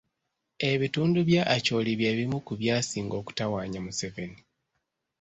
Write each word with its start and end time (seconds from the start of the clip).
Ebitundu 0.71 1.19
bya 1.29 1.43
Acholi 1.55 1.91
bye 1.99 2.11
bimu 2.17 2.37
ku 2.45 2.53
byasinga 2.61 3.13
okutawaanya 3.21 3.79
Museveni. 3.85 4.39